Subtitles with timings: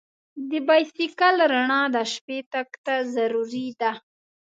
[0.49, 3.91] د بایسکل رڼا د شپې تګ ته ضروري ده.